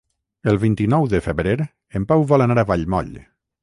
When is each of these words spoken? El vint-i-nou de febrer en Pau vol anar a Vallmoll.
El 0.53 0.57
vint-i-nou 0.63 1.05
de 1.13 1.21
febrer 1.27 1.55
en 1.69 2.11
Pau 2.15 2.29
vol 2.35 2.49
anar 2.51 2.61
a 2.65 2.69
Vallmoll. 2.75 3.19